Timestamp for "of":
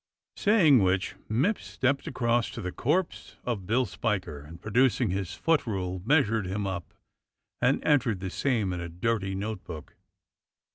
3.43-3.67